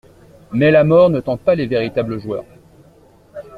[0.51, 2.45] Mais la mort ne tente pas les véritables joueurs.